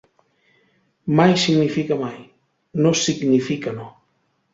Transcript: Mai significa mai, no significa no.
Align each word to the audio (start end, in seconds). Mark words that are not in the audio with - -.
Mai 1.19 1.33
significa 1.43 1.95
mai, 2.03 2.17
no 2.81 2.93
significa 3.05 3.69
no. 3.77 3.87